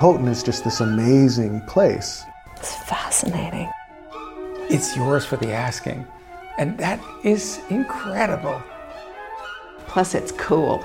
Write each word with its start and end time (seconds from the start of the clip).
Houghton 0.00 0.28
is 0.28 0.44
just 0.44 0.62
this 0.62 0.78
amazing 0.78 1.60
place. 1.62 2.24
It's 2.54 2.72
fascinating. 2.84 3.68
It's 4.70 4.96
yours 4.96 5.26
for 5.26 5.36
the 5.36 5.50
asking. 5.50 6.06
And 6.56 6.78
that 6.78 7.00
is 7.24 7.58
incredible. 7.68 8.62
Plus, 9.88 10.14
it's 10.14 10.30
cool. 10.30 10.84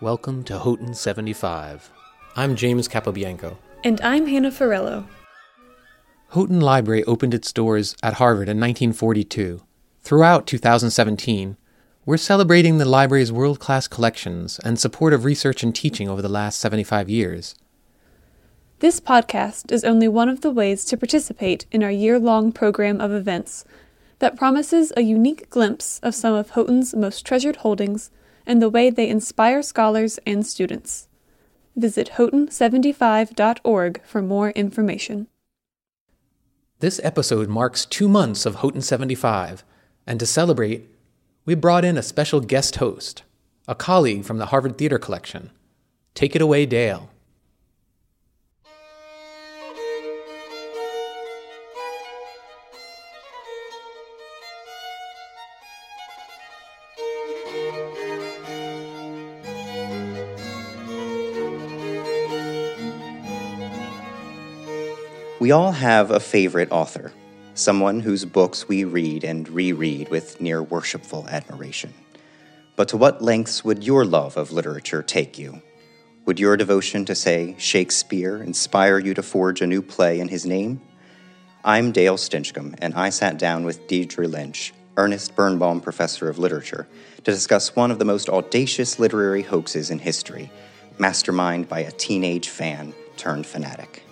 Welcome 0.00 0.44
to 0.44 0.60
Houghton 0.60 0.94
75. 0.94 1.90
I'm 2.36 2.54
James 2.54 2.86
Capobianco. 2.86 3.56
And 3.82 4.00
I'm 4.02 4.28
Hannah 4.28 4.52
Farello. 4.52 5.04
Houghton 6.28 6.60
Library 6.60 7.02
opened 7.06 7.34
its 7.34 7.52
doors 7.52 7.96
at 8.04 8.14
Harvard 8.14 8.48
in 8.48 8.60
1942. 8.60 9.62
Throughout 9.98 10.46
2017, 10.46 11.56
we're 12.06 12.16
celebrating 12.16 12.78
the 12.78 12.84
library's 12.84 13.32
world 13.32 13.58
class 13.58 13.88
collections 13.88 14.60
and 14.60 14.78
support 14.78 15.12
of 15.12 15.24
research 15.24 15.64
and 15.64 15.74
teaching 15.74 16.08
over 16.08 16.22
the 16.22 16.28
last 16.28 16.60
75 16.60 17.10
years. 17.10 17.56
This 18.78 19.00
podcast 19.00 19.72
is 19.72 19.82
only 19.82 20.06
one 20.06 20.28
of 20.28 20.40
the 20.40 20.52
ways 20.52 20.84
to 20.84 20.96
participate 20.96 21.66
in 21.72 21.82
our 21.82 21.90
year 21.90 22.20
long 22.20 22.52
program 22.52 23.00
of 23.00 23.10
events 23.10 23.64
that 24.20 24.36
promises 24.36 24.92
a 24.96 25.00
unique 25.00 25.50
glimpse 25.50 25.98
of 26.00 26.14
some 26.14 26.32
of 26.32 26.50
Houghton's 26.50 26.94
most 26.94 27.26
treasured 27.26 27.56
holdings 27.56 28.10
and 28.46 28.62
the 28.62 28.70
way 28.70 28.88
they 28.88 29.08
inspire 29.08 29.60
scholars 29.60 30.20
and 30.24 30.46
students. 30.46 31.08
Visit 31.74 32.12
houghton75.org 32.14 34.00
for 34.04 34.22
more 34.22 34.50
information. 34.50 35.26
This 36.78 37.00
episode 37.02 37.48
marks 37.48 37.84
two 37.84 38.08
months 38.08 38.46
of 38.46 38.56
Houghton 38.56 38.82
75, 38.82 39.64
and 40.06 40.20
to 40.20 40.26
celebrate, 40.26 40.88
we 41.46 41.54
brought 41.54 41.84
in 41.84 41.96
a 41.96 42.02
special 42.02 42.40
guest 42.40 42.76
host, 42.76 43.22
a 43.68 43.74
colleague 43.74 44.24
from 44.24 44.38
the 44.38 44.46
Harvard 44.46 44.76
Theater 44.76 44.98
Collection. 44.98 45.50
Take 46.12 46.34
it 46.34 46.42
away, 46.42 46.66
Dale. 46.66 47.08
We 65.38 65.52
all 65.52 65.70
have 65.70 66.10
a 66.10 66.18
favorite 66.18 66.72
author, 66.72 67.12
someone 67.56 68.00
whose 68.00 68.24
books 68.24 68.68
we 68.68 68.84
read 68.84 69.24
and 69.24 69.48
reread 69.48 70.08
with 70.10 70.40
near 70.40 70.62
worshipful 70.62 71.26
admiration. 71.28 71.92
But 72.76 72.88
to 72.88 72.96
what 72.96 73.22
lengths 73.22 73.64
would 73.64 73.82
your 73.82 74.04
love 74.04 74.36
of 74.36 74.52
literature 74.52 75.02
take 75.02 75.38
you? 75.38 75.62
Would 76.26 76.38
your 76.38 76.56
devotion 76.56 77.04
to, 77.06 77.14
say, 77.14 77.54
Shakespeare 77.58 78.36
inspire 78.36 78.98
you 78.98 79.14
to 79.14 79.22
forge 79.22 79.62
a 79.62 79.66
new 79.66 79.80
play 79.80 80.20
in 80.20 80.28
his 80.28 80.44
name? 80.44 80.82
I'm 81.64 81.92
Dale 81.92 82.16
Stinchcomb, 82.16 82.74
and 82.78 82.94
I 82.94 83.08
sat 83.08 83.38
down 83.38 83.64
with 83.64 83.88
Deidre 83.88 84.30
Lynch, 84.30 84.74
Ernest 84.96 85.34
Bernbaum 85.34 85.82
Professor 85.82 86.28
of 86.28 86.38
Literature, 86.38 86.86
to 87.18 87.30
discuss 87.30 87.74
one 87.74 87.90
of 87.90 87.98
the 87.98 88.04
most 88.04 88.28
audacious 88.28 88.98
literary 88.98 89.42
hoaxes 89.42 89.90
in 89.90 89.98
history, 89.98 90.50
masterminded 90.98 91.68
by 91.68 91.80
a 91.80 91.90
teenage 91.92 92.50
fan 92.50 92.94
turned 93.16 93.46
fanatic. 93.46 94.05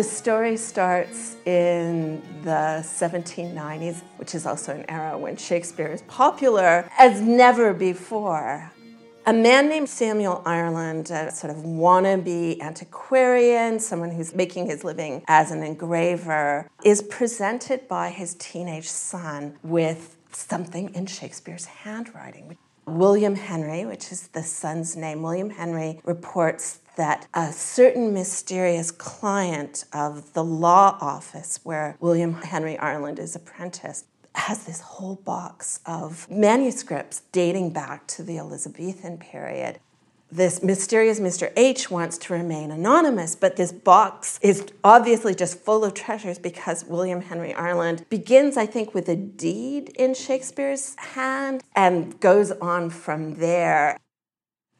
The 0.00 0.04
story 0.04 0.56
starts 0.56 1.36
in 1.44 2.22
the 2.42 2.80
1790s, 2.82 4.00
which 4.16 4.34
is 4.34 4.46
also 4.46 4.72
an 4.72 4.86
era 4.88 5.18
when 5.18 5.36
Shakespeare 5.36 5.88
is 5.88 6.00
popular 6.08 6.88
as 6.98 7.20
never 7.20 7.74
before. 7.74 8.72
A 9.26 9.32
man 9.34 9.68
named 9.68 9.90
Samuel 9.90 10.40
Ireland, 10.46 11.10
a 11.10 11.30
sort 11.30 11.54
of 11.54 11.64
wannabe 11.64 12.62
antiquarian, 12.62 13.78
someone 13.78 14.10
who's 14.10 14.34
making 14.34 14.70
his 14.70 14.84
living 14.84 15.22
as 15.28 15.50
an 15.50 15.62
engraver, 15.62 16.70
is 16.82 17.02
presented 17.02 17.86
by 17.86 18.08
his 18.08 18.34
teenage 18.36 18.88
son 18.88 19.58
with 19.62 20.16
something 20.32 20.94
in 20.94 21.04
Shakespeare's 21.04 21.66
handwriting. 21.66 22.56
William 22.86 23.34
Henry, 23.34 23.84
which 23.84 24.10
is 24.10 24.28
the 24.28 24.42
son's 24.42 24.96
name, 24.96 25.22
William 25.22 25.50
Henry 25.50 26.00
reports 26.04 26.80
that 27.00 27.26
a 27.32 27.50
certain 27.50 28.12
mysterious 28.12 28.90
client 28.90 29.86
of 29.90 30.34
the 30.34 30.44
law 30.44 30.98
office 31.00 31.58
where 31.62 31.96
William 31.98 32.34
Henry 32.34 32.76
Ireland 32.76 33.18
is 33.18 33.34
apprenticed 33.34 34.04
has 34.34 34.66
this 34.66 34.82
whole 34.82 35.14
box 35.14 35.80
of 35.86 36.30
manuscripts 36.30 37.22
dating 37.32 37.70
back 37.70 38.06
to 38.08 38.22
the 38.22 38.36
Elizabethan 38.36 39.16
period. 39.16 39.80
This 40.30 40.62
mysterious 40.62 41.18
Mr. 41.18 41.50
H 41.56 41.90
wants 41.90 42.18
to 42.18 42.34
remain 42.34 42.70
anonymous, 42.70 43.34
but 43.34 43.56
this 43.56 43.72
box 43.72 44.38
is 44.42 44.66
obviously 44.84 45.34
just 45.34 45.58
full 45.58 45.86
of 45.86 45.94
treasures 45.94 46.38
because 46.38 46.84
William 46.84 47.22
Henry 47.22 47.54
Ireland 47.54 48.04
begins, 48.10 48.58
I 48.58 48.66
think, 48.66 48.92
with 48.92 49.08
a 49.08 49.16
deed 49.16 49.88
in 49.96 50.12
Shakespeare's 50.12 50.96
hand 50.96 51.64
and 51.74 52.20
goes 52.20 52.50
on 52.50 52.90
from 52.90 53.36
there. 53.36 53.96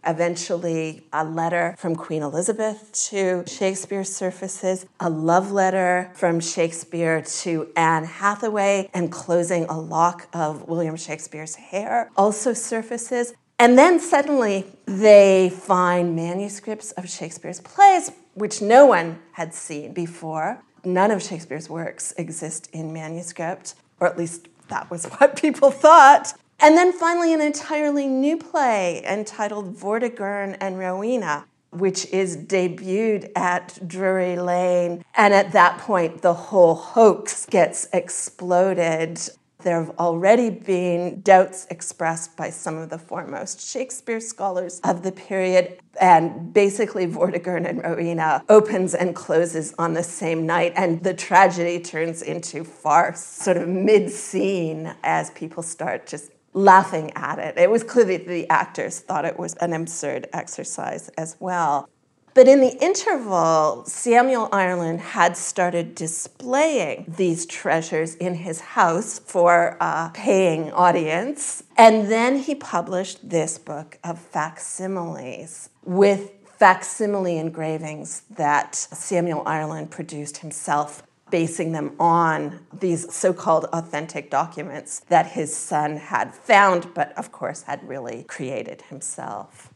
Eventually, 0.06 1.06
a 1.12 1.24
letter 1.24 1.74
from 1.78 1.94
Queen 1.94 2.22
Elizabeth 2.22 2.90
to 3.10 3.44
Shakespeare 3.46 4.04
surfaces, 4.04 4.86
a 4.98 5.10
love 5.10 5.52
letter 5.52 6.10
from 6.14 6.40
Shakespeare 6.40 7.22
to 7.22 7.68
Anne 7.76 8.04
Hathaway, 8.04 8.88
and 8.94 9.12
closing 9.12 9.64
a 9.64 9.78
lock 9.78 10.28
of 10.32 10.68
William 10.68 10.96
Shakespeare's 10.96 11.54
hair 11.56 12.10
also 12.16 12.52
surfaces. 12.52 13.34
And 13.58 13.76
then 13.76 14.00
suddenly 14.00 14.64
they 14.86 15.50
find 15.50 16.16
manuscripts 16.16 16.92
of 16.92 17.10
Shakespeare's 17.10 17.60
plays, 17.60 18.10
which 18.32 18.62
no 18.62 18.86
one 18.86 19.18
had 19.32 19.52
seen 19.52 19.92
before. 19.92 20.62
None 20.82 21.10
of 21.10 21.22
Shakespeare's 21.22 21.68
works 21.68 22.14
exist 22.16 22.70
in 22.72 22.90
manuscript, 22.94 23.74
or 24.00 24.06
at 24.06 24.16
least 24.16 24.48
that 24.68 24.90
was 24.90 25.04
what 25.18 25.36
people 25.36 25.70
thought. 25.70 26.32
And 26.62 26.76
then 26.76 26.92
finally, 26.92 27.32
an 27.32 27.40
entirely 27.40 28.06
new 28.06 28.36
play 28.36 29.02
entitled 29.04 29.74
Vortigern 29.74 30.58
and 30.60 30.78
Rowena, 30.78 31.46
which 31.70 32.04
is 32.06 32.36
debuted 32.36 33.30
at 33.34 33.78
Drury 33.86 34.36
Lane. 34.36 35.02
And 35.14 35.32
at 35.32 35.52
that 35.52 35.78
point, 35.78 36.20
the 36.20 36.34
whole 36.34 36.74
hoax 36.74 37.46
gets 37.46 37.88
exploded. 37.94 39.20
There 39.62 39.82
have 39.82 39.96
already 39.98 40.50
been 40.50 41.22
doubts 41.22 41.66
expressed 41.70 42.36
by 42.36 42.50
some 42.50 42.76
of 42.76 42.90
the 42.90 42.98
foremost 42.98 43.60
Shakespeare 43.60 44.20
scholars 44.20 44.80
of 44.84 45.02
the 45.02 45.12
period. 45.12 45.78
And 45.98 46.52
basically, 46.52 47.06
Vortigern 47.06 47.66
and 47.66 47.82
Rowena 47.82 48.44
opens 48.50 48.94
and 48.94 49.14
closes 49.14 49.74
on 49.78 49.94
the 49.94 50.02
same 50.02 50.44
night. 50.44 50.74
And 50.76 51.02
the 51.02 51.14
tragedy 51.14 51.80
turns 51.80 52.20
into 52.20 52.64
farce, 52.64 53.24
sort 53.24 53.56
of 53.56 53.66
mid 53.66 54.10
scene, 54.10 54.94
as 55.02 55.30
people 55.30 55.62
start 55.62 56.06
just 56.06 56.32
laughing 56.52 57.12
at 57.14 57.38
it. 57.38 57.56
It 57.56 57.70
was 57.70 57.82
clear 57.82 58.04
that 58.06 58.26
the 58.26 58.48
actors 58.48 59.00
thought 59.00 59.24
it 59.24 59.38
was 59.38 59.54
an 59.54 59.72
absurd 59.72 60.28
exercise 60.32 61.08
as 61.10 61.36
well. 61.38 61.88
But 62.32 62.46
in 62.46 62.60
the 62.60 62.76
interval, 62.80 63.84
Samuel 63.86 64.48
Ireland 64.52 65.00
had 65.00 65.36
started 65.36 65.96
displaying 65.96 67.12
these 67.16 67.44
treasures 67.44 68.14
in 68.14 68.34
his 68.34 68.60
house 68.60 69.18
for 69.18 69.76
a 69.80 70.10
paying 70.14 70.72
audience. 70.72 71.64
And 71.76 72.10
then 72.10 72.38
he 72.38 72.54
published 72.54 73.28
this 73.28 73.58
book 73.58 73.98
of 74.04 74.18
facsimiles 74.18 75.70
with 75.84 76.30
facsimile 76.60 77.38
engravings 77.38 78.22
that 78.30 78.74
Samuel 78.74 79.42
Ireland 79.46 79.90
produced 79.90 80.38
himself 80.38 81.02
basing 81.30 81.72
them 81.72 81.94
on 81.98 82.60
these 82.72 83.12
so 83.12 83.32
called 83.32 83.64
authentic 83.72 84.30
documents 84.30 85.00
that 85.08 85.26
his 85.26 85.54
son 85.56 85.96
had 85.96 86.34
found, 86.34 86.92
but 86.94 87.16
of 87.16 87.32
course 87.32 87.62
had 87.62 87.86
really 87.88 88.24
created 88.24 88.82
himself. 88.82 89.72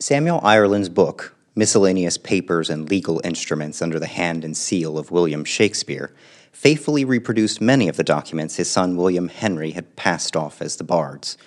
Samuel 0.00 0.40
Ireland's 0.42 0.88
book, 0.88 1.34
Miscellaneous 1.54 2.18
Papers 2.18 2.68
and 2.68 2.90
Legal 2.90 3.20
Instruments 3.24 3.80
Under 3.80 3.98
the 3.98 4.06
Hand 4.06 4.44
and 4.44 4.56
Seal 4.56 4.98
of 4.98 5.10
William 5.10 5.44
Shakespeare, 5.44 6.12
faithfully 6.50 7.04
reproduced 7.04 7.60
many 7.60 7.88
of 7.88 7.96
the 7.96 8.04
documents 8.04 8.56
his 8.56 8.70
son 8.70 8.96
William 8.96 9.28
Henry 9.28 9.70
had 9.70 9.96
passed 9.96 10.36
off 10.36 10.60
as 10.60 10.76
the 10.76 10.84
bards. 10.84 11.38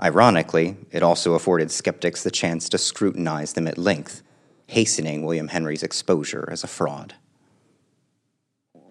Ironically, 0.00 0.76
it 0.90 1.02
also 1.02 1.34
afforded 1.34 1.70
skeptics 1.70 2.22
the 2.22 2.30
chance 2.30 2.68
to 2.70 2.78
scrutinize 2.78 3.52
them 3.52 3.66
at 3.66 3.76
length, 3.76 4.22
hastening 4.66 5.24
William 5.24 5.48
Henry's 5.48 5.82
exposure 5.82 6.48
as 6.50 6.64
a 6.64 6.68
fraud. 6.68 7.14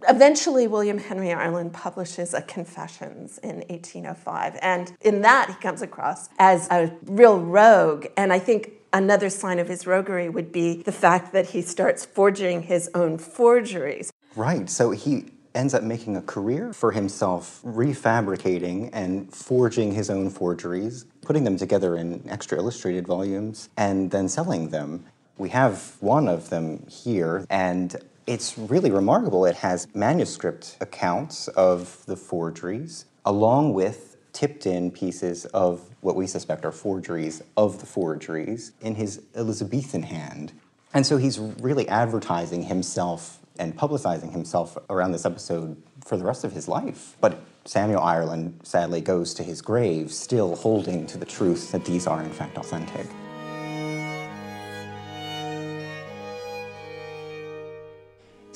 Eventually, 0.07 0.67
William 0.67 0.97
Henry 0.97 1.33
Ireland 1.33 1.73
publishes 1.73 2.33
a 2.33 2.41
Confessions 2.41 3.37
in 3.39 3.57
1805, 3.69 4.57
and 4.61 4.93
in 5.01 5.21
that 5.21 5.49
he 5.49 5.55
comes 5.55 5.81
across 5.81 6.29
as 6.39 6.67
a 6.69 6.91
real 7.05 7.39
rogue. 7.39 8.07
And 8.15 8.31
I 8.31 8.39
think 8.39 8.71
another 8.93 9.29
sign 9.29 9.59
of 9.59 9.67
his 9.67 9.85
roguery 9.85 10.29
would 10.29 10.51
be 10.51 10.81
the 10.83 10.91
fact 10.91 11.33
that 11.33 11.47
he 11.47 11.61
starts 11.61 12.05
forging 12.05 12.63
his 12.63 12.89
own 12.93 13.17
forgeries. 13.17 14.11
Right. 14.35 14.69
So 14.69 14.91
he 14.91 15.25
ends 15.55 15.73
up 15.73 15.83
making 15.83 16.15
a 16.15 16.21
career 16.21 16.73
for 16.73 16.91
himself, 16.91 17.61
refabricating 17.63 18.89
and 18.93 19.33
forging 19.33 19.93
his 19.93 20.09
own 20.09 20.29
forgeries, 20.29 21.05
putting 21.21 21.43
them 21.43 21.57
together 21.57 21.95
in 21.95 22.23
extra 22.29 22.57
illustrated 22.57 23.07
volumes, 23.07 23.69
and 23.75 24.11
then 24.11 24.29
selling 24.29 24.69
them. 24.69 25.05
We 25.37 25.49
have 25.49 25.95
one 25.99 26.27
of 26.27 26.49
them 26.49 26.85
here, 26.87 27.45
and 27.49 27.95
it's 28.29 28.59
really 28.59 28.91
remarkable. 28.91 29.43
It 29.45 29.55
has 29.55 29.87
manuscript 29.95 30.77
accounts 30.81 31.47
of 31.47 32.05
the 32.05 32.15
forgeries, 32.15 33.05
along 33.25 33.73
with 33.73 34.17
tipped 34.33 34.67
in 34.67 34.91
pieces 34.91 35.45
of 35.45 35.81
what 36.01 36.15
we 36.15 36.27
suspect 36.27 36.63
are 36.63 36.71
forgeries 36.71 37.41
of 37.57 37.79
the 37.79 37.87
forgeries 37.87 38.71
in 38.81 38.93
his 38.93 39.23
Elizabethan 39.35 40.03
hand. 40.03 40.53
And 40.93 41.07
so 41.07 41.17
he's 41.17 41.39
really 41.39 41.89
advertising 41.89 42.61
himself 42.61 43.39
and 43.57 43.75
publicizing 43.75 44.31
himself 44.31 44.77
around 44.91 45.11
this 45.11 45.25
episode 45.25 45.81
for 46.05 46.15
the 46.15 46.23
rest 46.23 46.43
of 46.43 46.51
his 46.51 46.67
life. 46.67 47.17
But 47.19 47.41
Samuel 47.65 48.01
Ireland 48.01 48.59
sadly 48.61 49.01
goes 49.01 49.33
to 49.33 49.43
his 49.43 49.59
grave 49.63 50.13
still 50.13 50.55
holding 50.55 51.07
to 51.07 51.17
the 51.17 51.25
truth 51.25 51.71
that 51.71 51.83
these 51.83 52.05
are 52.05 52.21
in 52.21 52.29
fact 52.29 52.59
authentic. 52.59 53.07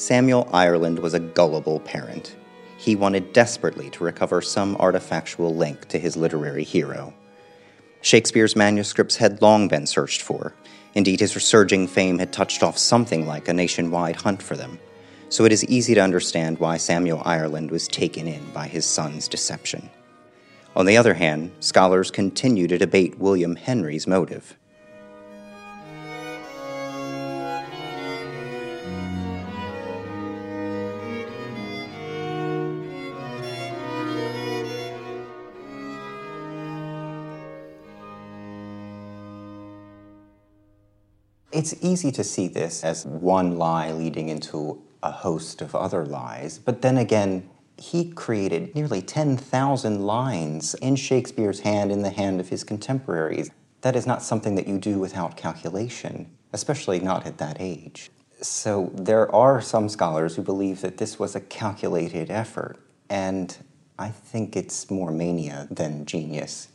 Samuel 0.03 0.49
Ireland 0.51 0.99
was 0.99 1.13
a 1.13 1.19
gullible 1.21 1.79
parent. 1.79 2.35
He 2.77 2.93
wanted 2.93 3.31
desperately 3.31 3.89
to 3.91 4.03
recover 4.03 4.41
some 4.41 4.75
artifactual 4.75 5.55
link 5.55 5.87
to 5.87 5.97
his 5.97 6.17
literary 6.17 6.65
hero. 6.65 7.13
Shakespeare's 8.01 8.53
manuscripts 8.53 9.15
had 9.15 9.41
long 9.41 9.69
been 9.69 9.87
searched 9.87 10.21
for. 10.21 10.55
Indeed, 10.93 11.21
his 11.21 11.35
resurging 11.35 11.87
fame 11.87 12.19
had 12.19 12.33
touched 12.33 12.63
off 12.63 12.77
something 12.77 13.25
like 13.25 13.47
a 13.47 13.53
nationwide 13.53 14.17
hunt 14.17 14.43
for 14.43 14.57
them. 14.57 14.77
So 15.29 15.45
it 15.45 15.53
is 15.53 15.63
easy 15.65 15.95
to 15.95 16.01
understand 16.01 16.59
why 16.59 16.75
Samuel 16.75 17.21
Ireland 17.23 17.71
was 17.71 17.87
taken 17.87 18.27
in 18.27 18.43
by 18.51 18.67
his 18.67 18.85
son's 18.85 19.29
deception. 19.29 19.89
On 20.75 20.85
the 20.85 20.97
other 20.97 21.13
hand, 21.13 21.53
scholars 21.61 22.11
continue 22.11 22.67
to 22.67 22.77
debate 22.77 23.19
William 23.19 23.55
Henry's 23.55 24.05
motive. 24.05 24.57
It's 41.53 41.75
easy 41.81 42.11
to 42.13 42.23
see 42.23 42.47
this 42.47 42.83
as 42.83 43.05
one 43.05 43.57
lie 43.57 43.91
leading 43.91 44.29
into 44.29 44.81
a 45.03 45.11
host 45.11 45.61
of 45.61 45.75
other 45.75 46.03
lies, 46.03 46.57
but 46.57 46.81
then 46.81 46.97
again, 46.97 47.47
he 47.77 48.11
created 48.11 48.73
nearly 48.73 49.03
10,000 49.03 50.01
lines 50.03 50.73
in 50.75 50.95
Shakespeare's 50.95 51.59
hand, 51.59 51.91
in 51.91 52.01
the 52.01 52.09
hand 52.09 52.39
of 52.39 52.49
his 52.49 52.63
contemporaries. 52.63 53.51
That 53.81 53.95
is 53.95 54.07
not 54.07 54.23
something 54.23 54.55
that 54.55 54.67
you 54.67 54.79
do 54.79 54.97
without 54.97 55.37
calculation, 55.37 56.27
especially 56.53 56.99
not 56.99 57.27
at 57.27 57.37
that 57.37 57.57
age. 57.59 58.09
So 58.41 58.91
there 58.95 59.33
are 59.33 59.61
some 59.61 59.89
scholars 59.89 60.35
who 60.35 60.41
believe 60.41 60.81
that 60.81 60.97
this 60.97 61.19
was 61.19 61.35
a 61.35 61.41
calculated 61.41 62.31
effort, 62.31 62.79
and 63.09 63.55
I 63.99 64.09
think 64.09 64.55
it's 64.55 64.89
more 64.89 65.11
mania 65.11 65.67
than 65.69 66.05
genius. 66.05 66.69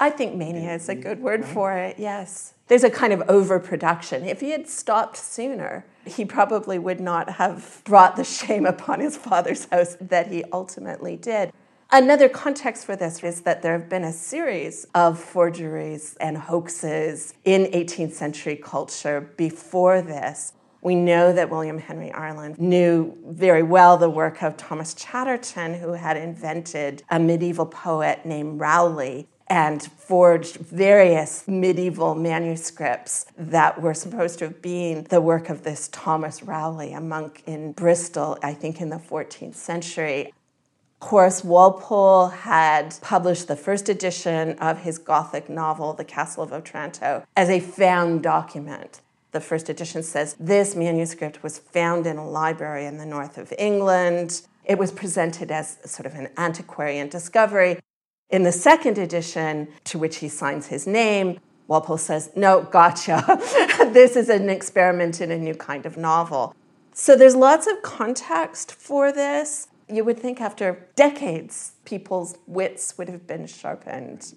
I 0.00 0.10
think 0.10 0.36
mania 0.36 0.74
is 0.74 0.88
a 0.88 0.94
good 0.94 1.20
word 1.20 1.44
for 1.44 1.72
it, 1.72 1.98
yes. 1.98 2.54
There's 2.68 2.84
a 2.84 2.90
kind 2.90 3.12
of 3.12 3.22
overproduction. 3.28 4.24
If 4.24 4.40
he 4.40 4.50
had 4.50 4.68
stopped 4.68 5.16
sooner, 5.16 5.86
he 6.04 6.24
probably 6.24 6.78
would 6.78 7.00
not 7.00 7.30
have 7.30 7.82
brought 7.84 8.16
the 8.16 8.24
shame 8.24 8.66
upon 8.66 9.00
his 9.00 9.16
father's 9.16 9.64
house 9.66 9.96
that 10.00 10.28
he 10.28 10.44
ultimately 10.52 11.16
did. 11.16 11.52
Another 11.90 12.28
context 12.28 12.84
for 12.84 12.94
this 12.94 13.24
is 13.24 13.40
that 13.40 13.62
there 13.62 13.72
have 13.72 13.88
been 13.88 14.04
a 14.04 14.12
series 14.12 14.86
of 14.94 15.18
forgeries 15.18 16.16
and 16.20 16.36
hoaxes 16.36 17.32
in 17.44 17.64
18th 17.64 18.12
century 18.12 18.56
culture 18.56 19.32
before 19.38 20.02
this. 20.02 20.52
We 20.82 20.94
know 20.94 21.32
that 21.32 21.50
William 21.50 21.78
Henry 21.78 22.12
Ireland 22.12 22.58
knew 22.60 23.16
very 23.26 23.62
well 23.62 23.96
the 23.96 24.10
work 24.10 24.42
of 24.42 24.56
Thomas 24.58 24.94
Chatterton, 24.94 25.74
who 25.74 25.94
had 25.94 26.16
invented 26.16 27.02
a 27.10 27.18
medieval 27.18 27.66
poet 27.66 28.24
named 28.24 28.60
Rowley 28.60 29.26
and 29.50 29.82
forged 29.82 30.56
various 30.56 31.46
medieval 31.48 32.14
manuscripts 32.14 33.26
that 33.36 33.80
were 33.80 33.94
supposed 33.94 34.38
to 34.38 34.46
have 34.46 34.62
been 34.62 35.04
the 35.04 35.20
work 35.20 35.48
of 35.48 35.64
this 35.64 35.88
Thomas 35.92 36.42
Rowley, 36.42 36.92
a 36.92 37.00
monk 37.00 37.42
in 37.46 37.72
Bristol, 37.72 38.38
I 38.42 38.54
think 38.54 38.80
in 38.80 38.90
the 38.90 38.96
14th 38.96 39.54
century. 39.54 40.32
Horace 41.00 41.44
Walpole 41.44 42.28
had 42.28 42.96
published 43.00 43.46
the 43.46 43.56
first 43.56 43.88
edition 43.88 44.58
of 44.58 44.80
his 44.80 44.98
Gothic 44.98 45.48
novel, 45.48 45.92
The 45.92 46.04
Castle 46.04 46.42
of 46.42 46.52
Otranto, 46.52 47.24
as 47.36 47.48
a 47.48 47.60
found 47.60 48.22
document. 48.22 49.00
The 49.30 49.40
first 49.40 49.68
edition 49.68 50.02
says 50.02 50.34
this 50.40 50.74
manuscript 50.74 51.42
was 51.42 51.58
found 51.58 52.06
in 52.06 52.16
a 52.16 52.28
library 52.28 52.86
in 52.86 52.98
the 52.98 53.06
north 53.06 53.38
of 53.38 53.52
England. 53.58 54.42
It 54.64 54.78
was 54.78 54.90
presented 54.90 55.52
as 55.52 55.78
sort 55.84 56.06
of 56.06 56.14
an 56.14 56.30
antiquarian 56.36 57.08
discovery. 57.08 57.78
In 58.30 58.42
the 58.42 58.52
second 58.52 58.98
edition, 58.98 59.68
to 59.84 59.98
which 59.98 60.16
he 60.16 60.28
signs 60.28 60.66
his 60.66 60.86
name, 60.86 61.40
Walpole 61.66 61.96
says, 61.96 62.30
No, 62.36 62.62
gotcha. 62.62 63.24
this 63.92 64.16
is 64.16 64.28
an 64.28 64.50
experiment 64.50 65.22
in 65.22 65.30
a 65.30 65.38
new 65.38 65.54
kind 65.54 65.86
of 65.86 65.96
novel. 65.96 66.54
So 66.92 67.16
there's 67.16 67.34
lots 67.34 67.66
of 67.66 67.80
context 67.82 68.72
for 68.72 69.12
this. 69.12 69.68
You 69.88 70.04
would 70.04 70.18
think 70.18 70.42
after 70.42 70.88
decades, 70.94 71.72
people's 71.86 72.36
wits 72.46 72.98
would 72.98 73.08
have 73.08 73.26
been 73.26 73.46
sharpened. 73.46 74.34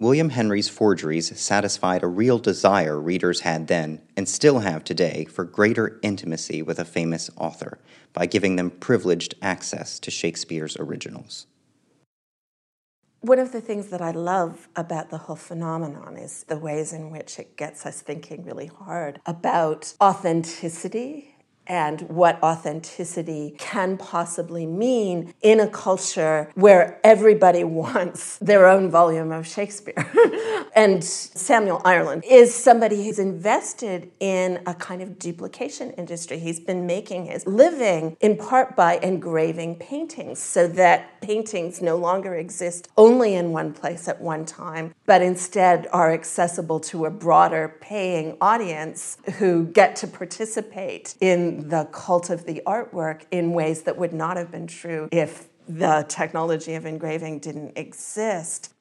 William 0.00 0.28
Henry's 0.28 0.68
forgeries 0.68 1.36
satisfied 1.40 2.02
a 2.02 2.06
real 2.06 2.38
desire 2.38 3.00
readers 3.00 3.40
had 3.40 3.66
then 3.68 4.02
and 4.16 4.28
still 4.28 4.60
have 4.60 4.84
today 4.84 5.24
for 5.24 5.44
greater 5.44 5.98
intimacy 6.02 6.60
with 6.60 6.78
a 6.78 6.84
famous 6.84 7.30
author 7.36 7.78
by 8.12 8.26
giving 8.26 8.56
them 8.56 8.70
privileged 8.70 9.34
access 9.40 9.98
to 9.98 10.10
Shakespeare's 10.10 10.76
originals. 10.76 11.46
One 13.20 13.40
of 13.40 13.50
the 13.50 13.60
things 13.60 13.88
that 13.88 14.00
I 14.00 14.12
love 14.12 14.68
about 14.76 15.10
the 15.10 15.18
whole 15.18 15.34
phenomenon 15.34 16.16
is 16.16 16.44
the 16.44 16.56
ways 16.56 16.92
in 16.92 17.10
which 17.10 17.40
it 17.40 17.56
gets 17.56 17.84
us 17.84 18.00
thinking 18.00 18.44
really 18.44 18.68
hard 18.68 19.20
about 19.26 19.92
authenticity 20.00 21.34
and 21.68 22.00
what 22.02 22.42
authenticity 22.42 23.54
can 23.58 23.98
possibly 23.98 24.64
mean 24.64 25.34
in 25.42 25.60
a 25.60 25.68
culture 25.68 26.50
where 26.54 26.98
everybody 27.04 27.62
wants 27.78 28.38
their 28.38 28.66
own 28.66 28.90
volume 28.90 29.30
of 29.30 29.46
Shakespeare. 29.46 30.10
and 30.74 31.04
Samuel 31.04 31.82
Ireland 31.84 32.24
is 32.28 32.54
somebody 32.54 33.04
who's 33.04 33.18
invested 33.18 34.10
in 34.18 34.60
a 34.66 34.74
kind 34.74 35.02
of 35.02 35.18
duplication 35.18 35.90
industry. 35.92 36.38
He's 36.38 36.60
been 36.60 36.86
making 36.86 37.26
his 37.26 37.46
living 37.46 38.16
in 38.20 38.36
part 38.36 38.74
by 38.74 38.96
engraving 38.98 39.76
paintings 39.76 40.38
so 40.38 40.66
that 40.68 41.20
paintings 41.20 41.82
no 41.82 41.96
longer 41.96 42.34
exist 42.34 42.88
only 42.96 43.34
in 43.34 43.52
one 43.52 43.72
place 43.72 44.08
at 44.08 44.20
one 44.20 44.46
time, 44.46 44.94
but 45.04 45.20
instead 45.20 45.86
are 45.92 46.12
accessible 46.12 46.80
to 46.80 47.04
a 47.04 47.10
broader 47.10 47.76
paying 47.80 48.36
audience 48.40 49.18
who 49.38 49.66
get 49.66 49.96
to 49.96 50.06
participate 50.06 51.14
in 51.20 51.57
the 51.58 51.84
cult 51.86 52.30
of 52.30 52.46
the 52.46 52.62
artwork 52.66 53.22
in 53.30 53.52
ways 53.52 53.82
that 53.82 53.96
would 53.96 54.12
not 54.12 54.36
have 54.36 54.50
been 54.50 54.66
true 54.66 55.08
if 55.10 55.48
the 55.68 56.04
technology 56.08 56.74
of 56.74 56.86
engraving 56.86 57.40
didn't 57.40 57.76
exist. 57.76 58.72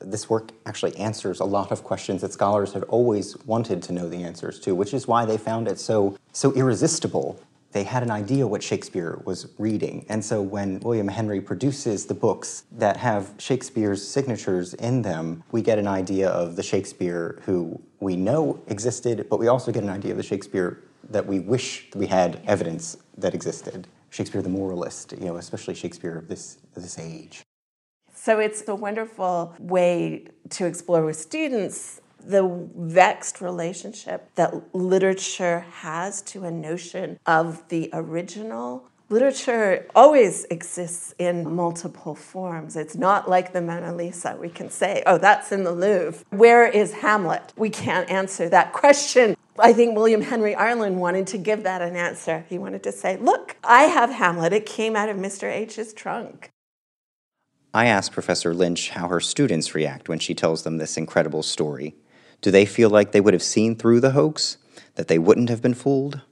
This 0.00 0.30
work 0.30 0.50
actually 0.64 0.96
answers 0.96 1.40
a 1.40 1.44
lot 1.44 1.70
of 1.70 1.84
questions 1.84 2.22
that 2.22 2.32
scholars 2.32 2.72
had 2.72 2.84
always 2.84 3.36
wanted 3.44 3.82
to 3.84 3.92
know 3.92 4.08
the 4.08 4.22
answers 4.22 4.58
to, 4.60 4.74
which 4.74 4.94
is 4.94 5.06
why 5.06 5.26
they 5.26 5.36
found 5.36 5.68
it 5.68 5.78
so, 5.78 6.16
so 6.32 6.52
irresistible. 6.52 7.38
They 7.72 7.84
had 7.84 8.02
an 8.02 8.10
idea 8.10 8.46
what 8.46 8.62
Shakespeare 8.62 9.20
was 9.24 9.52
reading. 9.58 10.06
And 10.08 10.24
so 10.24 10.42
when 10.42 10.80
William 10.80 11.06
Henry 11.06 11.40
produces 11.40 12.06
the 12.06 12.14
books 12.14 12.64
that 12.72 12.96
have 12.96 13.34
Shakespeare's 13.38 14.04
signatures 14.04 14.74
in 14.74 15.02
them, 15.02 15.44
we 15.52 15.62
get 15.62 15.78
an 15.78 15.86
idea 15.86 16.30
of 16.30 16.56
the 16.56 16.62
Shakespeare 16.62 17.38
who 17.44 17.80
we 18.00 18.16
know 18.16 18.60
existed, 18.66 19.26
but 19.28 19.38
we 19.38 19.46
also 19.46 19.70
get 19.70 19.84
an 19.84 19.90
idea 19.90 20.10
of 20.10 20.16
the 20.16 20.24
Shakespeare 20.24 20.82
that 21.08 21.26
we 21.26 21.40
wish 21.40 21.88
we 21.94 22.06
had 22.06 22.40
evidence 22.46 22.96
that 23.16 23.34
existed. 23.34 23.86
Shakespeare 24.10 24.42
the 24.42 24.48
moralist, 24.48 25.12
you 25.12 25.26
know, 25.26 25.36
especially 25.36 25.74
Shakespeare 25.74 26.16
of 26.16 26.28
this, 26.28 26.58
this 26.74 26.98
age. 26.98 27.42
So 28.14 28.38
it's 28.38 28.66
a 28.68 28.74
wonderful 28.74 29.54
way 29.58 30.26
to 30.50 30.66
explore 30.66 31.04
with 31.04 31.16
students 31.16 32.00
the 32.22 32.68
vexed 32.76 33.40
relationship 33.40 34.28
that 34.34 34.74
literature 34.74 35.60
has 35.70 36.20
to 36.22 36.44
a 36.44 36.50
notion 36.50 37.18
of 37.24 37.66
the 37.68 37.88
original. 37.92 38.84
Literature 39.08 39.86
always 39.94 40.44
exists 40.50 41.14
in 41.18 41.50
multiple 41.50 42.14
forms. 42.14 42.76
It's 42.76 42.94
not 42.94 43.28
like 43.28 43.52
the 43.52 43.62
Mona 43.62 43.94
Lisa. 43.94 44.36
We 44.38 44.50
can 44.50 44.70
say, 44.70 45.02
oh, 45.06 45.18
that's 45.18 45.50
in 45.50 45.64
the 45.64 45.72
Louvre. 45.72 46.24
Where 46.30 46.66
is 46.66 46.92
Hamlet? 46.92 47.52
We 47.56 47.70
can't 47.70 48.08
answer 48.10 48.48
that 48.50 48.72
question 48.72 49.34
I 49.60 49.72
think 49.72 49.96
William 49.96 50.22
Henry 50.22 50.54
Ireland 50.54 51.00
wanted 51.00 51.26
to 51.28 51.38
give 51.38 51.62
that 51.64 51.82
an 51.82 51.96
answer. 51.96 52.44
He 52.48 52.58
wanted 52.58 52.82
to 52.84 52.92
say, 52.92 53.16
Look, 53.16 53.56
I 53.62 53.84
have 53.84 54.10
Hamlet. 54.10 54.52
It 54.52 54.66
came 54.66 54.96
out 54.96 55.08
of 55.08 55.16
Mr. 55.16 55.50
H's 55.50 55.92
trunk. 55.92 56.50
I 57.72 57.86
asked 57.86 58.12
Professor 58.12 58.52
Lynch 58.52 58.90
how 58.90 59.08
her 59.08 59.20
students 59.20 59.74
react 59.74 60.08
when 60.08 60.18
she 60.18 60.34
tells 60.34 60.64
them 60.64 60.78
this 60.78 60.96
incredible 60.96 61.42
story. 61.42 61.94
Do 62.40 62.50
they 62.50 62.64
feel 62.64 62.90
like 62.90 63.12
they 63.12 63.20
would 63.20 63.34
have 63.34 63.42
seen 63.42 63.76
through 63.76 64.00
the 64.00 64.10
hoax? 64.10 64.56
That 64.96 65.08
they 65.08 65.18
wouldn't 65.18 65.50
have 65.50 65.62
been 65.62 65.74
fooled? 65.74 66.22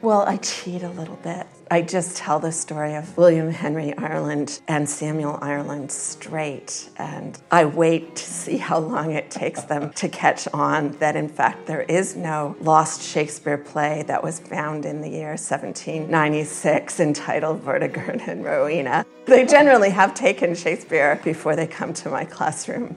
Well, 0.00 0.22
I 0.22 0.38
cheat 0.38 0.82
a 0.82 0.90
little 0.90 1.16
bit. 1.16 1.46
I 1.68 1.82
just 1.82 2.16
tell 2.16 2.38
the 2.38 2.52
story 2.52 2.94
of 2.94 3.16
William 3.16 3.50
Henry 3.50 3.92
Ireland 3.96 4.60
and 4.68 4.88
Samuel 4.88 5.36
Ireland 5.42 5.90
straight, 5.90 6.88
and 6.96 7.36
I 7.50 7.64
wait 7.64 8.14
to 8.14 8.22
see 8.22 8.56
how 8.56 8.78
long 8.78 9.10
it 9.10 9.32
takes 9.32 9.64
them 9.64 9.90
to 9.94 10.08
catch 10.08 10.46
on 10.54 10.92
that, 10.98 11.16
in 11.16 11.28
fact, 11.28 11.66
there 11.66 11.82
is 11.82 12.14
no 12.14 12.54
lost 12.60 13.02
Shakespeare 13.02 13.58
play 13.58 14.04
that 14.06 14.22
was 14.22 14.38
found 14.38 14.86
in 14.86 15.00
the 15.00 15.08
year 15.08 15.30
1796 15.30 17.00
entitled 17.00 17.64
Vortigern 17.64 18.26
and 18.28 18.44
Rowena. 18.44 19.04
They 19.24 19.44
generally 19.44 19.90
have 19.90 20.14
taken 20.14 20.54
Shakespeare 20.54 21.20
before 21.24 21.56
they 21.56 21.66
come 21.66 21.92
to 21.94 22.08
my 22.08 22.24
classroom. 22.24 22.96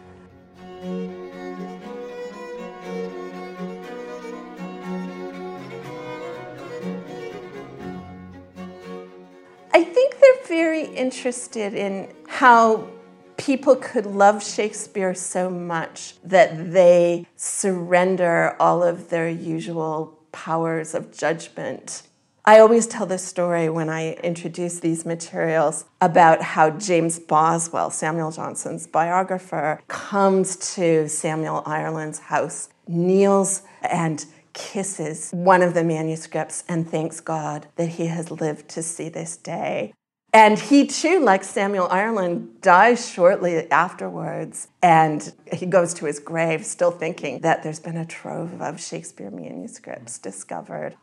I 9.79 9.83
think 9.85 10.19
they're 10.19 10.45
very 10.45 10.87
interested 10.87 11.73
in 11.73 12.11
how 12.27 12.89
people 13.37 13.77
could 13.77 14.05
love 14.05 14.43
Shakespeare 14.43 15.13
so 15.13 15.49
much 15.49 16.15
that 16.21 16.73
they 16.73 17.25
surrender 17.37 18.57
all 18.59 18.83
of 18.83 19.09
their 19.09 19.29
usual 19.29 20.19
powers 20.33 20.93
of 20.93 21.17
judgment. 21.17 22.03
I 22.43 22.59
always 22.59 22.87
tell 22.87 23.05
this 23.05 23.23
story 23.23 23.69
when 23.69 23.87
I 23.87 24.15
introduce 24.15 24.81
these 24.81 25.05
materials 25.05 25.85
about 26.01 26.41
how 26.41 26.71
James 26.71 27.17
Boswell, 27.17 27.89
Samuel 27.89 28.31
Johnson's 28.31 28.85
biographer, 28.85 29.81
comes 29.87 30.57
to 30.75 31.07
Samuel 31.07 31.63
Ireland's 31.65 32.19
house, 32.19 32.67
kneels 32.85 33.61
and 33.81 34.25
kisses 34.59 35.31
one 35.31 35.61
of 35.61 35.73
the 35.73 35.83
manuscripts 35.83 36.65
and 36.67 36.87
thanks 36.87 37.21
God 37.21 37.67
that 37.77 37.87
he 37.89 38.07
has 38.07 38.29
lived 38.29 38.67
to 38.69 38.83
see 38.83 39.07
this 39.07 39.37
day. 39.37 39.93
And 40.31 40.59
he 40.59 40.85
too, 40.85 41.21
like 41.21 41.43
Samuel 41.43 41.87
Ireland, 41.89 42.61
dies 42.61 43.09
shortly 43.09 43.71
afterwards. 43.71 44.67
And 44.83 45.33
he 45.51 45.65
goes 45.65 45.93
to 45.95 46.05
his 46.05 46.19
grave 46.19 46.65
still 46.65 46.91
thinking 46.91 47.39
that 47.39 47.63
there's 47.63 47.79
been 47.79 47.97
a 47.97 48.05
trove 48.05 48.61
of 48.61 48.79
Shakespeare 48.79 49.31
manuscripts 49.31 50.19
discovered. 50.19 50.95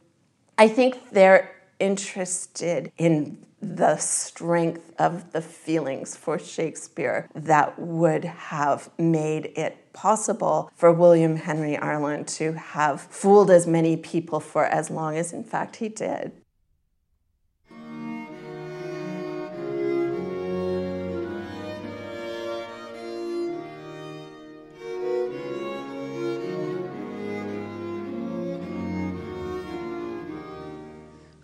I 0.58 0.68
think 0.68 1.10
they're 1.10 1.50
interested 1.80 2.92
in 2.98 3.38
the 3.74 3.96
strength 3.96 4.92
of 4.98 5.32
the 5.32 5.42
feelings 5.42 6.16
for 6.16 6.38
Shakespeare 6.38 7.28
that 7.34 7.78
would 7.78 8.24
have 8.24 8.90
made 8.98 9.46
it 9.56 9.92
possible 9.92 10.70
for 10.74 10.92
William 10.92 11.36
Henry 11.36 11.76
Ireland 11.76 12.28
to 12.28 12.52
have 12.52 13.00
fooled 13.00 13.50
as 13.50 13.66
many 13.66 13.96
people 13.96 14.40
for 14.40 14.64
as 14.64 14.90
long 14.90 15.16
as, 15.16 15.32
in 15.32 15.42
fact, 15.42 15.76
he 15.76 15.88
did. 15.88 16.32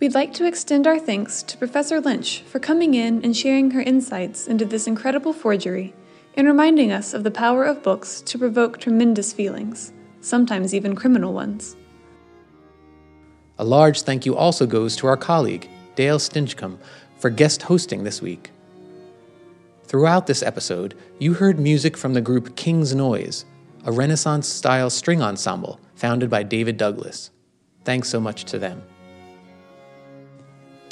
We'd 0.03 0.13
like 0.13 0.33
to 0.33 0.45
extend 0.45 0.85
our 0.85 0.99
thanks 0.99 1.41
to 1.43 1.57
Professor 1.57 2.01
Lynch 2.01 2.41
for 2.41 2.59
coming 2.59 2.93
in 2.93 3.23
and 3.23 3.37
sharing 3.37 3.71
her 3.71 3.81
insights 3.81 4.47
into 4.47 4.65
this 4.65 4.85
incredible 4.85 5.31
forgery 5.31 5.93
and 6.35 6.45
reminding 6.45 6.91
us 6.91 7.13
of 7.13 7.23
the 7.23 7.31
power 7.31 7.63
of 7.63 7.81
books 7.81 8.19
to 8.23 8.37
provoke 8.37 8.77
tremendous 8.77 9.31
feelings, 9.31 9.93
sometimes 10.19 10.75
even 10.75 10.93
criminal 10.93 11.31
ones. 11.31 11.77
A 13.57 13.63
large 13.63 14.01
thank 14.01 14.25
you 14.25 14.35
also 14.35 14.65
goes 14.65 14.97
to 14.97 15.07
our 15.07 15.15
colleague, 15.15 15.69
Dale 15.95 16.19
Stinchcomb, 16.19 16.79
for 17.15 17.29
guest 17.29 17.61
hosting 17.61 18.03
this 18.03 18.21
week. 18.21 18.51
Throughout 19.85 20.27
this 20.27 20.43
episode, 20.43 20.95
you 21.17 21.35
heard 21.35 21.59
music 21.59 21.95
from 21.95 22.13
the 22.13 22.19
group 22.19 22.57
King's 22.57 22.93
Noyse, 22.93 23.45
a 23.85 23.91
Renaissance 23.93 24.49
style 24.49 24.89
string 24.89 25.21
ensemble 25.21 25.79
founded 25.95 26.29
by 26.29 26.43
David 26.43 26.75
Douglass. 26.75 27.31
Thanks 27.85 28.09
so 28.09 28.19
much 28.19 28.43
to 28.43 28.59
them. 28.59 28.83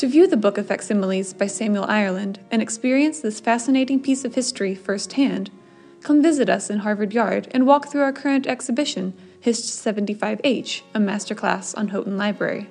To 0.01 0.07
view 0.07 0.25
the 0.25 0.35
Book 0.35 0.57
of 0.57 0.65
Facsimiles 0.65 1.31
by 1.31 1.45
Samuel 1.45 1.85
Ireland 1.87 2.39
and 2.49 2.59
experience 2.59 3.19
this 3.19 3.39
fascinating 3.39 4.01
piece 4.01 4.25
of 4.25 4.33
history 4.33 4.73
firsthand, 4.73 5.51
come 6.01 6.23
visit 6.23 6.49
us 6.49 6.71
in 6.71 6.79
Harvard 6.79 7.13
Yard 7.13 7.47
and 7.51 7.67
walk 7.67 7.87
through 7.87 8.01
our 8.01 8.11
current 8.11 8.47
exhibition, 8.47 9.13
HIST 9.41 9.85
75H, 9.85 10.81
a 10.95 10.99
masterclass 10.99 11.77
on 11.77 11.89
Houghton 11.89 12.17
Library. 12.17 12.67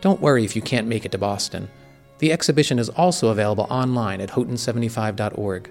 Don't 0.00 0.20
worry 0.20 0.44
if 0.44 0.54
you 0.54 0.62
can't 0.62 0.86
make 0.86 1.04
it 1.04 1.10
to 1.10 1.18
Boston. 1.18 1.68
The 2.18 2.30
exhibition 2.30 2.78
is 2.78 2.88
also 2.90 3.30
available 3.30 3.66
online 3.68 4.20
at 4.20 4.30
houghton75.org. 4.30 5.70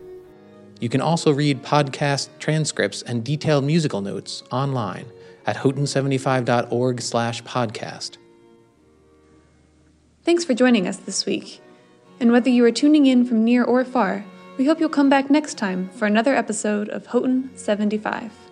You 0.81 0.89
can 0.89 0.99
also 0.99 1.31
read 1.31 1.63
podcast 1.63 2.27
transcripts 2.39 3.03
and 3.03 3.23
detailed 3.23 3.63
musical 3.63 4.01
notes 4.01 4.43
online 4.51 5.05
at 5.45 5.55
houghton75.org/podcast. 5.55 8.17
Thanks 10.23 10.45
for 10.45 10.53
joining 10.53 10.87
us 10.87 10.97
this 10.97 11.25
week. 11.25 11.61
And 12.19 12.31
whether 12.31 12.49
you 12.49 12.63
are 12.65 12.71
tuning 12.71 13.07
in 13.07 13.25
from 13.25 13.43
near 13.43 13.63
or 13.63 13.83
far, 13.83 14.23
we 14.55 14.65
hope 14.65 14.79
you'll 14.79 14.89
come 14.89 15.09
back 15.09 15.31
next 15.31 15.57
time 15.57 15.89
for 15.89 16.05
another 16.05 16.35
episode 16.35 16.89
of 16.89 17.07
Houghton 17.07 17.49
75. 17.55 18.50